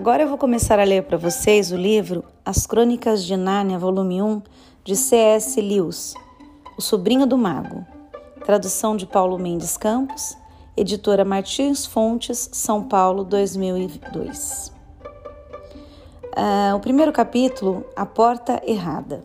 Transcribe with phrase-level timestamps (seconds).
[0.00, 4.22] Agora eu vou começar a ler para vocês o livro As Crônicas de Nárnia, volume
[4.22, 4.40] 1,
[4.82, 5.60] de C.S.
[5.60, 6.14] Lewis,
[6.78, 7.84] O Sobrinho do Mago.
[8.46, 10.38] Tradução de Paulo Mendes Campos,
[10.74, 14.72] editora Martins Fontes, São Paulo, 2002.
[16.24, 19.22] Uh, o primeiro capítulo, A Porta Errada.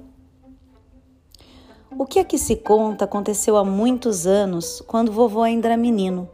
[1.98, 6.28] O que aqui se conta aconteceu há muitos anos, quando vovô ainda era menino.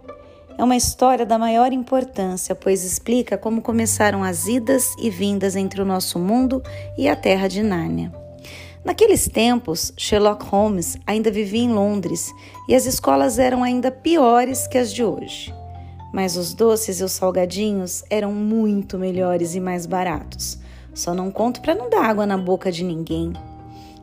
[0.61, 5.81] É uma história da maior importância, pois explica como começaram as idas e vindas entre
[5.81, 6.61] o nosso mundo
[6.95, 8.13] e a terra de Nárnia.
[8.85, 12.31] Naqueles tempos, Sherlock Holmes ainda vivia em Londres
[12.69, 15.51] e as escolas eram ainda piores que as de hoje.
[16.13, 20.59] Mas os doces e os salgadinhos eram muito melhores e mais baratos.
[20.93, 23.33] Só não conto para não dar água na boca de ninguém.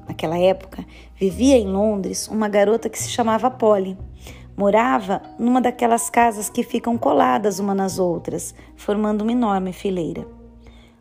[0.09, 0.84] Naquela época,
[1.15, 3.97] vivia em Londres uma garota que se chamava Polly.
[4.59, 10.27] Morava numa daquelas casas que ficam coladas uma nas outras, formando uma enorme fileira.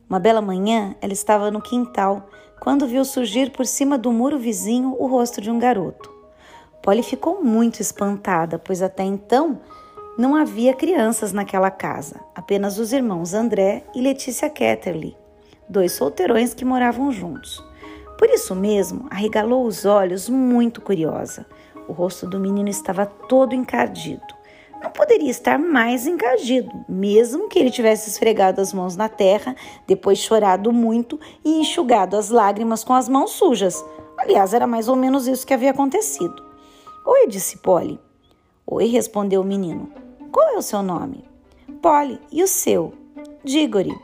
[0.08, 4.96] Uma bela manhã, ela estava no quintal quando viu surgir por cima do muro vizinho
[5.00, 6.08] o rosto de um garoto.
[6.84, 9.60] Polly ficou muito espantada, pois até então
[10.20, 15.18] não havia crianças naquela casa, apenas os irmãos André e Letícia Ketterly,
[15.68, 17.66] dois solteirões que moravam juntos.
[18.20, 21.48] Por isso mesmo, arregalou os olhos muito curiosa.
[21.88, 24.38] O rosto do menino estava todo encardido.
[24.82, 29.56] Não poderia estar mais encardido, mesmo que ele tivesse esfregado as mãos na terra,
[29.88, 33.84] depois chorado muito e enxugado as lágrimas com as mãos sujas.
[34.18, 36.44] Aliás, era mais ou menos isso que havia acontecido.
[37.06, 38.00] Oi, disse Polly.
[38.66, 39.90] Oi, respondeu o menino.
[40.32, 41.24] Qual é o seu nome?
[41.82, 42.20] Polly.
[42.32, 42.94] E o seu?
[43.44, 43.98] Diggory.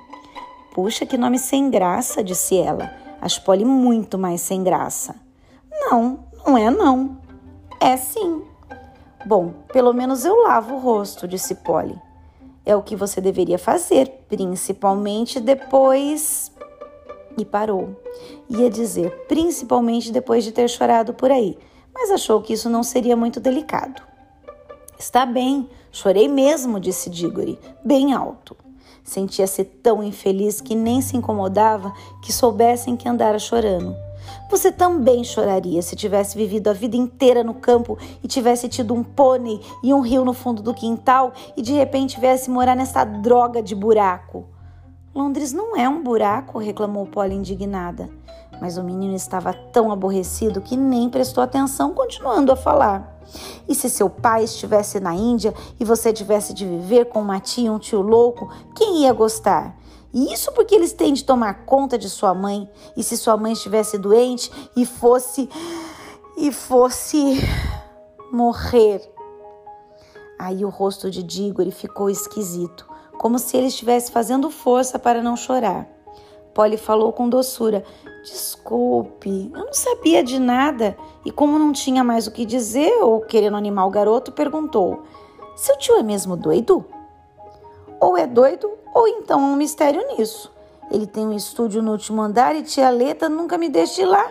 [0.73, 2.91] Puxa, que nome sem graça, disse ela.
[3.21, 5.15] Acho Polly muito mais sem graça.
[5.71, 7.22] Não, não é não.
[7.83, 8.43] É sim.
[9.25, 12.01] Bom, pelo menos eu lavo o rosto, disse Polly.
[12.65, 16.49] É o que você deveria fazer, principalmente depois.
[17.37, 18.01] E parou.
[18.49, 21.57] Ia dizer, principalmente depois de ter chorado por aí,
[21.93, 24.01] mas achou que isso não seria muito delicado.
[24.97, 28.55] Está bem, chorei mesmo, disse Diggory, bem alto.
[29.03, 31.91] Sentia-se tão infeliz que nem se incomodava
[32.21, 33.93] que soubessem que andara chorando.
[34.49, 39.03] Você também choraria se tivesse vivido a vida inteira no campo e tivesse tido um
[39.03, 43.61] pônei e um rio no fundo do quintal e de repente viesse morar nessa droga
[43.61, 44.45] de buraco.
[45.13, 48.09] Londres não é um buraco, reclamou Polly indignada.
[48.59, 53.19] Mas o menino estava tão aborrecido que nem prestou atenção, continuando a falar.
[53.67, 57.67] E se seu pai estivesse na Índia e você tivesse de viver com uma tia
[57.67, 59.75] e um tio louco, quem ia gostar?
[60.13, 62.69] E isso porque eles têm de tomar conta de sua mãe.
[62.95, 65.49] E se sua mãe estivesse doente e fosse.
[66.37, 67.39] e fosse.
[68.31, 69.01] morrer.
[70.39, 72.85] Aí o rosto de Diggory ficou esquisito,
[73.17, 75.87] como se ele estivesse fazendo força para não chorar.
[76.53, 77.83] Polly falou com doçura:
[78.23, 80.97] Desculpe, eu não sabia de nada.
[81.25, 85.03] E como não tinha mais o que dizer ou querendo animar o garoto, perguntou:
[85.55, 86.85] Seu tio é mesmo doido?
[88.03, 90.51] Ou é doido ou então há um mistério nisso.
[90.91, 94.29] Ele tem um estúdio no último andar e tia Leta nunca me deixa ir lá.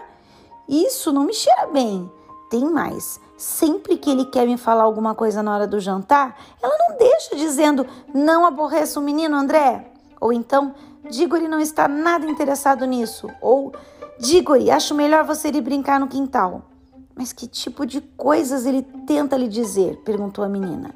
[0.69, 2.12] Isso não me cheira bem.
[2.50, 3.19] Tem mais.
[3.38, 7.34] Sempre que ele quer me falar alguma coisa na hora do jantar, ela não deixa
[7.34, 9.91] dizendo não aborreça o menino André.
[10.21, 10.75] Ou então,
[11.09, 13.27] Digori não está nada interessado nisso.
[13.41, 13.72] Ou
[14.19, 16.60] Digori, acho melhor você ir brincar no quintal.
[17.16, 19.97] Mas que tipo de coisas ele tenta lhe dizer?
[20.04, 20.94] perguntou a menina.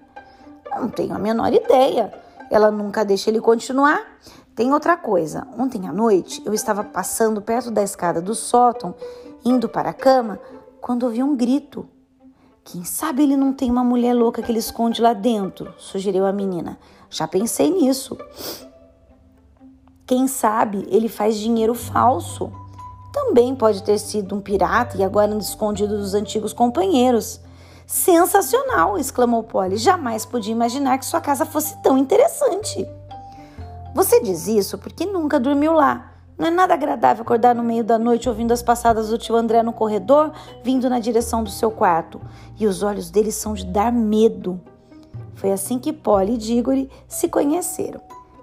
[0.78, 4.00] Não tenho a menor ideia ela nunca deixa ele continuar.
[4.54, 5.46] Tem outra coisa.
[5.58, 8.94] Ontem à noite eu estava passando perto da escada do sótão,
[9.44, 10.40] indo para a cama,
[10.80, 11.88] quando ouvi um grito.
[12.64, 15.72] Quem sabe ele não tem uma mulher louca que ele esconde lá dentro?
[15.78, 16.78] sugeriu a menina.
[17.08, 18.16] Já pensei nisso.
[20.06, 22.52] Quem sabe ele faz dinheiro falso?
[23.12, 27.40] Também pode ter sido um pirata e agora escondido dos antigos companheiros.
[27.86, 28.98] Sensacional!
[28.98, 29.76] exclamou Polly.
[29.76, 32.86] Jamais podia imaginar que sua casa fosse tão interessante.
[33.94, 36.12] Você diz isso porque nunca dormiu lá.
[36.36, 39.62] Não é nada agradável acordar no meio da noite ouvindo as passadas do tio André
[39.62, 40.32] no corredor,
[40.62, 42.20] vindo na direção do seu quarto.
[42.58, 44.60] E os olhos dele são de dar medo.
[45.36, 48.00] Foi assim que Polly e Diggory se conheceram.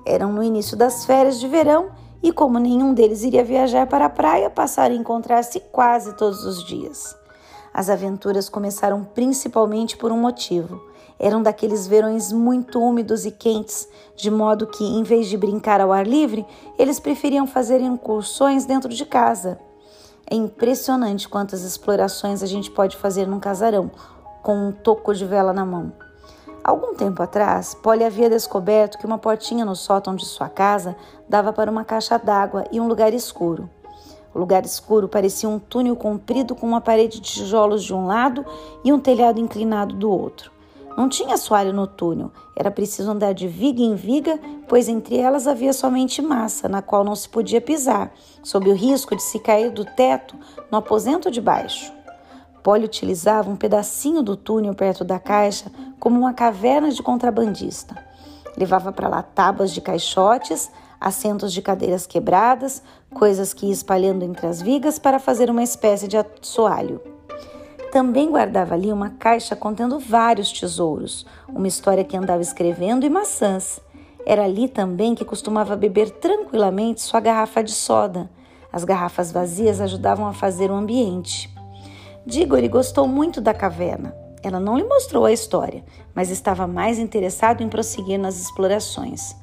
[0.08, 1.92] Eram no início das férias de verão
[2.24, 6.64] e, como nenhum deles iria viajar para a praia, passaram a encontrar-se quase todos os
[6.64, 7.16] dias.
[7.74, 10.80] As aventuras começaram principalmente por um motivo.
[11.18, 15.92] Eram daqueles verões muito úmidos e quentes, de modo que, em vez de brincar ao
[15.92, 16.46] ar livre,
[16.78, 19.60] eles preferiam fazer incursões dentro de casa.
[20.30, 23.90] É impressionante quantas explorações a gente pode fazer num casarão,
[24.44, 25.92] com um toco de vela na mão.
[26.64, 30.96] Algum tempo atrás, Polly havia descoberto que uma portinha no sótão de sua casa
[31.28, 33.70] dava para uma caixa d'água e um lugar escuro.
[34.34, 38.46] O lugar escuro parecia um túnel comprido com uma parede de tijolos de um lado
[38.84, 40.52] e um telhado inclinado do outro.
[40.98, 45.48] Não tinha assoalho no túnel, era preciso andar de viga em viga, pois entre elas
[45.48, 48.14] havia somente massa, na qual não se podia pisar,
[48.44, 50.36] sob o risco de se cair do teto
[50.72, 51.92] no aposento de baixo.
[52.62, 57.96] Polly utilizava um pedacinho do túnel perto da caixa como uma caverna de contrabandista.
[58.56, 60.72] Levava para lá tábuas de caixotes,
[61.04, 62.82] assentos de cadeiras quebradas,
[63.14, 67.02] coisas que ia espalhando entre as vigas para fazer uma espécie de assoalho.
[67.92, 73.82] Também guardava ali uma caixa contendo vários tesouros, uma história que andava escrevendo e maçãs.
[74.26, 78.30] Era ali também que costumava beber tranquilamente sua garrafa de soda.
[78.72, 81.54] As garrafas vazias ajudavam a fazer o ambiente.
[82.26, 84.16] Diggory gostou muito da caverna.
[84.42, 85.84] Ela não lhe mostrou a história,
[86.16, 89.36] mas estava mais interessado em prosseguir nas explorações.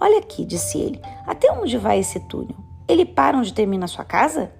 [0.00, 2.56] Olha aqui, disse ele, até onde vai esse túnel?
[2.88, 4.52] Ele para onde termina a sua casa?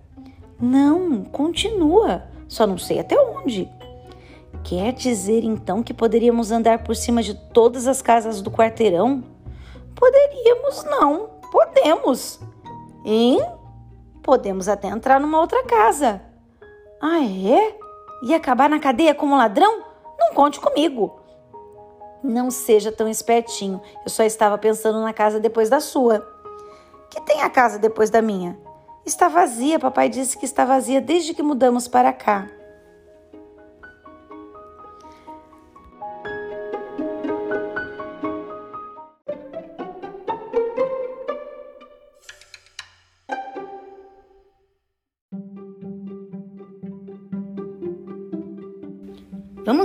[0.61, 2.25] Não, continua.
[2.49, 3.69] Só não sei até onde.
[4.65, 9.23] Quer dizer então que poderíamos andar por cima de todas as casas do quarteirão?
[9.95, 11.29] Poderíamos, não.
[11.53, 12.41] Podemos.
[13.05, 13.39] Hein?
[14.23, 16.21] Podemos até entrar numa outra casa.
[17.01, 17.77] Ah, é?
[18.23, 19.85] E acabar na cadeia como ladrão?
[20.19, 21.21] Não conte comigo.
[22.27, 23.81] Não seja tão espertinho.
[24.05, 26.27] Eu só estava pensando na casa depois da sua.
[27.09, 28.59] Que tem a casa depois da minha?
[29.05, 32.49] Está vazia, papai disse que está vazia desde que mudamos para cá.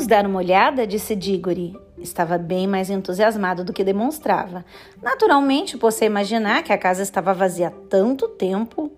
[0.01, 0.87] Vamos dar uma olhada?
[0.87, 1.79] disse Diggory.
[1.99, 4.65] Estava bem mais entusiasmado do que demonstrava.
[4.99, 8.91] Naturalmente, você imaginar que a casa estava vazia há tanto tempo.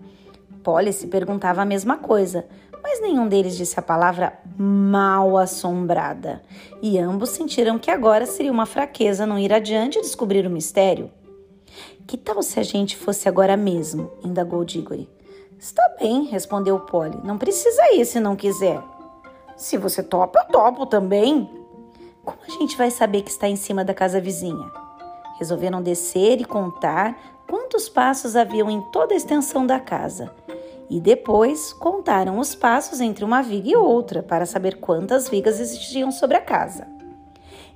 [0.62, 2.46] Polly se perguntava a mesma coisa,
[2.82, 6.40] mas nenhum deles disse a palavra mal assombrada.
[6.80, 11.10] E ambos sentiram que agora seria uma fraqueza não ir adiante e descobrir o mistério.
[12.06, 14.10] Que tal se a gente fosse agora mesmo?
[14.24, 15.06] indagou Diggory.
[15.58, 17.18] Está bem, respondeu Polly.
[17.22, 18.93] Não precisa ir se não quiser.
[19.56, 21.48] Se você topa, eu topo também.
[22.24, 24.70] Como a gente vai saber que está em cima da casa vizinha?
[25.38, 27.16] Resolveram descer e contar
[27.48, 30.34] quantos passos haviam em toda a extensão da casa.
[30.90, 36.10] E depois contaram os passos entre uma viga e outra para saber quantas vigas existiam
[36.10, 36.86] sobre a casa.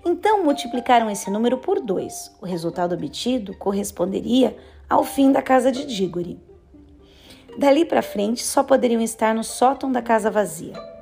[0.04, 2.34] Então multiplicaram esse número por dois.
[2.40, 4.56] O resultado obtido corresponderia
[4.88, 6.40] ao fim da casa de Diggory.
[7.58, 10.97] Dali para frente só poderiam estar no sótão da casa vazia.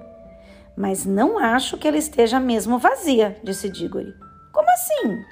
[0.76, 4.14] Mas não acho que ela esteja mesmo vazia, disse Diggory.
[4.52, 5.24] Como assim?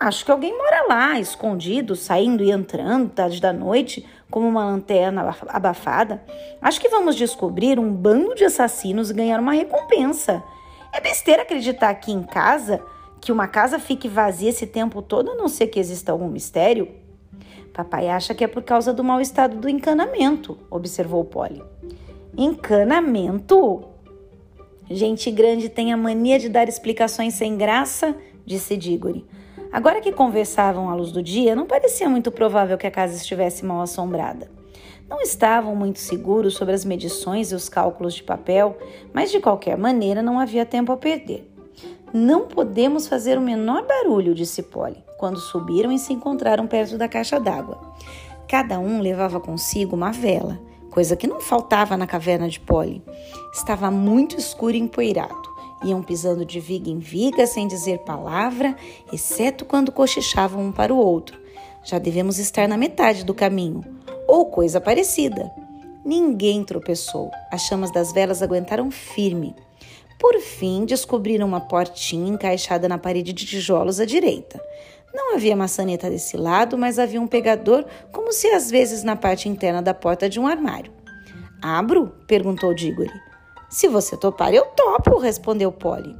[0.00, 5.32] Acho que alguém mora lá, escondido, saindo e entrando tarde da noite, como uma lanterna
[5.48, 6.20] abafada.
[6.60, 10.42] Acho que vamos descobrir um bando de assassinos e ganhar uma recompensa.
[10.92, 12.82] É besteira acreditar aqui em casa
[13.20, 16.88] que uma casa fique vazia esse tempo todo, a não ser que exista algum mistério.
[17.72, 21.62] Papai acha que é por causa do mau estado do encanamento, observou Polly.
[22.36, 23.91] Encanamento?
[24.94, 29.24] Gente grande tem a mania de dar explicações sem graça, disse Diggory.
[29.72, 33.64] Agora que conversavam à luz do dia, não parecia muito provável que a casa estivesse
[33.64, 34.50] mal assombrada.
[35.08, 38.76] Não estavam muito seguros sobre as medições e os cálculos de papel,
[39.14, 41.50] mas de qualquer maneira não havia tempo a perder.
[42.12, 47.08] Não podemos fazer o menor barulho, disse Polly, quando subiram e se encontraram perto da
[47.08, 47.80] caixa d'água.
[48.46, 50.60] Cada um levava consigo uma vela
[50.92, 53.02] coisa que não faltava na caverna de Polly.
[53.52, 55.50] Estava muito escuro e empoeirado.
[55.82, 58.76] Iam pisando de viga em viga sem dizer palavra,
[59.10, 61.40] exceto quando cochichavam um para o outro.
[61.82, 63.82] Já devemos estar na metade do caminho,
[64.28, 65.50] ou coisa parecida.
[66.04, 67.30] Ninguém tropeçou.
[67.50, 69.56] As chamas das velas aguentaram firme.
[70.20, 74.62] Por fim, descobriram uma portinha encaixada na parede de tijolos à direita.
[75.14, 79.48] Não havia maçaneta desse lado, mas havia um pegador, como se às vezes na parte
[79.48, 80.92] interna da porta de um armário.
[81.60, 82.12] Abro?
[82.26, 83.12] perguntou Diggory.
[83.68, 86.14] Se você topar, eu topo, respondeu Polly.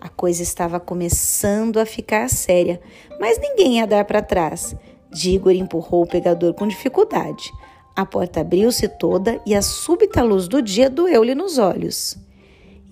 [0.00, 2.80] A coisa estava começando a ficar séria,
[3.18, 4.74] mas ninguém ia dar para trás.
[5.10, 7.50] Diggory empurrou o pegador com dificuldade.
[7.94, 12.16] A porta abriu-se toda e a súbita luz do dia doeu-lhe nos olhos.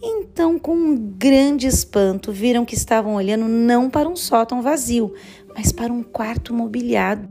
[0.00, 5.12] Então, com um grande espanto, viram que estavam olhando não para um sótão vazio,
[5.58, 7.28] mas para um quarto mobiliado.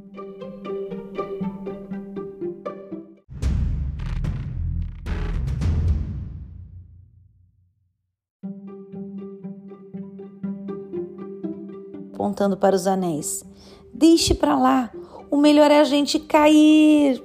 [12.14, 13.46] apontando para os anéis.
[13.94, 14.92] Deixe para lá.
[15.32, 17.24] O melhor é a gente cair.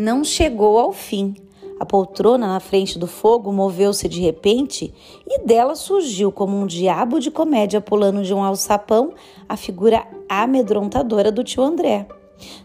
[0.00, 1.36] Não chegou ao fim.
[1.78, 4.94] A poltrona na frente do fogo moveu-se de repente
[5.26, 9.12] e dela surgiu, como um diabo de comédia pulando de um alçapão,
[9.46, 12.08] a figura amedrontadora do tio André.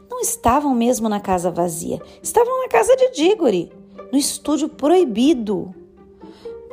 [0.09, 3.69] Não estavam mesmo na casa vazia, estavam na casa de Diggory,
[4.13, 5.75] no estúdio proibido.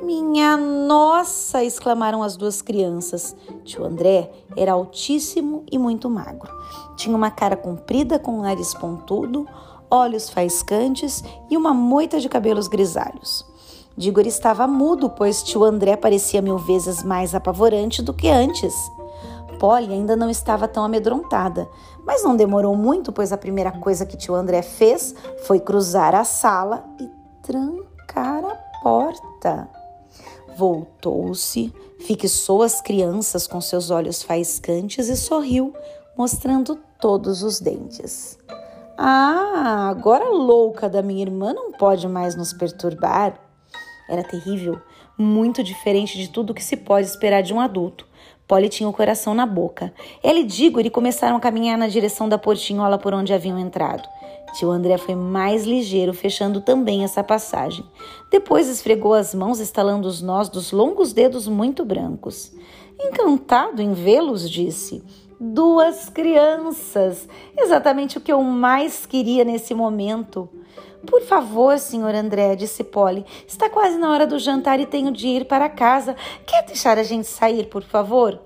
[0.01, 1.65] Minha nossa!
[1.65, 3.35] exclamaram as duas crianças.
[3.65, 6.53] Tio André era altíssimo e muito magro.
[6.95, 9.45] Tinha uma cara comprida com um nariz pontudo,
[9.93, 13.45] olhos faiscantes e uma moita de cabelos grisalhos.
[13.95, 18.75] Digor estava mudo, pois tio André parecia mil vezes mais apavorante do que antes.
[19.61, 21.69] Polly ainda não estava tão amedrontada,
[22.07, 26.25] mas não demorou muito, pois a primeira coisa que tio André fez foi cruzar a
[26.25, 27.09] sala e
[27.43, 29.69] trancar a porta.
[30.57, 35.75] Voltou-se, fixou as crianças com seus olhos faiscantes e sorriu,
[36.17, 38.39] mostrando todos os dentes.
[38.97, 43.39] Ah, agora a louca da minha irmã não pode mais nos perturbar.
[44.09, 44.81] Era terrível,
[45.17, 48.07] muito diferente de tudo que se pode esperar de um adulto.
[48.47, 49.95] Polly tinha o coração na boca.
[50.23, 54.07] Ela e Diggory começaram a caminhar na direção da portinhola por onde haviam entrado.
[54.53, 57.83] Tio André foi mais ligeiro, fechando também essa passagem.
[58.31, 62.53] Depois esfregou as mãos, estalando os nós dos longos dedos muito brancos.
[63.01, 65.03] Encantado em vê-los, disse
[65.45, 70.49] duas crianças, exatamente o que eu mais queria nesse momento.
[71.05, 75.27] Por favor, senhor André, disse Polly, está quase na hora do jantar e tenho de
[75.27, 76.15] ir para casa.
[76.47, 78.41] Quer deixar a gente sair, por favor?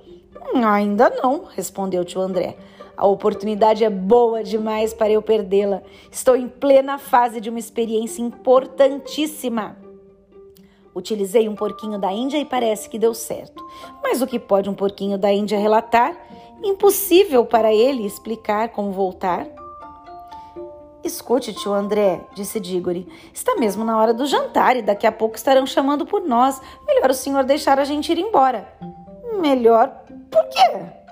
[0.54, 2.56] Hum, ainda não, respondeu tio André.
[2.96, 5.82] A oportunidade é boa demais para eu perdê-la.
[6.10, 9.76] Estou em plena fase de uma experiência importantíssima.
[10.94, 13.62] Utilizei um porquinho da Índia e parece que deu certo.
[14.02, 16.16] Mas o que pode um porquinho da Índia relatar?
[16.62, 19.46] Impossível para ele explicar como voltar.
[21.04, 23.06] Escute, tio André, disse Diggory.
[23.32, 26.60] Está mesmo na hora do jantar e daqui a pouco estarão chamando por nós.
[26.86, 28.68] Melhor o senhor deixar a gente ir embora.
[29.38, 30.02] Melhor?
[30.30, 31.06] Por quê?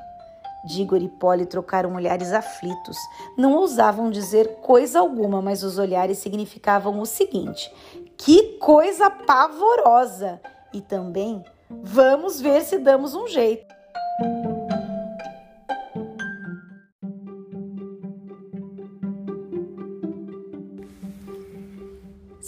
[0.64, 2.96] Diggory e Polly trocaram olhares aflitos.
[3.36, 7.72] Não ousavam dizer coisa alguma, mas os olhares significavam o seguinte:
[8.16, 10.40] que coisa pavorosa!
[10.72, 13.73] E também, vamos ver se damos um jeito.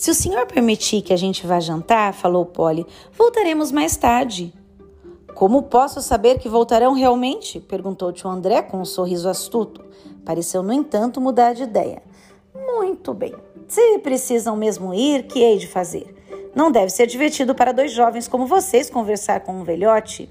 [0.06, 2.86] Se o senhor permitir que a gente vá jantar, falou Polly,
[3.18, 4.54] voltaremos mais tarde.
[5.34, 7.58] Como posso saber que voltarão realmente?
[7.58, 9.84] perguntou tio André com um sorriso astuto.
[10.24, 12.04] Pareceu, no entanto, mudar de ideia.
[12.54, 13.34] Muito bem.
[13.66, 16.14] Se precisam mesmo ir, que hei de fazer?
[16.54, 20.30] Não deve ser divertido para dois jovens como vocês conversar com um velhote.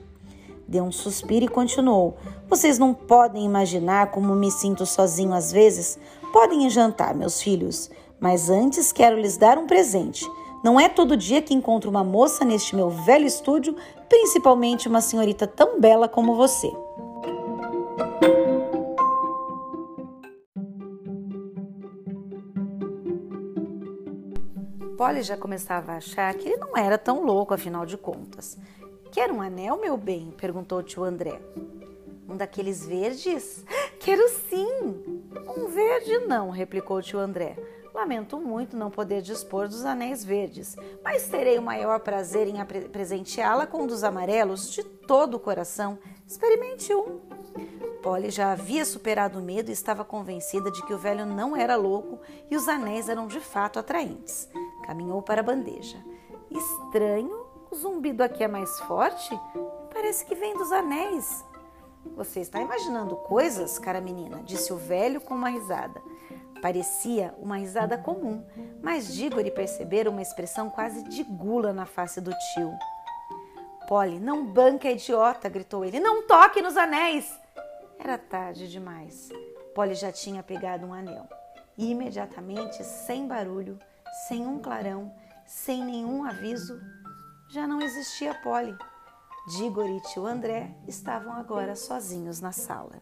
[0.66, 2.16] Deu um suspiro e continuou.
[2.48, 6.00] Vocês não podem imaginar como me sinto sozinho às vezes.
[6.32, 10.26] Podem jantar, meus filhos, mas antes quero lhes dar um presente.
[10.64, 13.76] Não é todo dia que encontro uma moça neste meu velho estúdio,
[14.10, 16.72] principalmente uma senhorita tão bela como você.
[24.98, 28.58] Polly já começava a achar que ele não era tão louco, afinal de contas.
[29.12, 30.34] Quer um anel, meu bem?
[30.36, 31.40] perguntou o tio André.
[32.28, 33.64] Um daqueles verdes?
[34.00, 35.22] Quero sim!
[35.56, 37.56] Um verde não, replicou o tio André.
[37.96, 42.56] Lamento muito não poder dispor dos anéis verdes, mas terei o maior prazer em
[42.90, 45.98] presenteá-la com um dos amarelos de todo o coração.
[46.28, 47.22] Experimente um.
[48.04, 51.78] Polly já havia superado o medo e estava convencida de que o velho não era
[51.78, 52.20] louco
[52.52, 54.50] e os anéis eram de fato atraentes.
[54.86, 55.98] Caminhou para a bandeja.
[56.52, 59.40] Estranho, o zumbido aqui é mais forte?
[59.94, 61.46] Parece que vem dos anéis.
[62.18, 64.44] Você está imaginando coisas, cara menina?
[64.44, 66.02] disse o velho com uma risada.
[66.62, 68.44] Parecia uma risada comum,
[68.82, 72.74] mas Diggory perceberam uma expressão quase de gula na face do tio.
[73.88, 75.48] Polly, não banca, idiota!
[75.48, 76.00] gritou ele.
[76.00, 77.32] Não toque nos anéis!
[78.00, 79.30] Era tarde demais.
[79.74, 81.28] Polly já tinha pegado um anel.
[81.78, 83.78] E imediatamente, sem barulho,
[84.28, 85.14] sem um clarão,
[85.46, 86.80] sem nenhum aviso,
[87.50, 88.76] já não existia Polly.
[89.58, 93.02] Diggory e tio André estavam agora sozinhos na sala.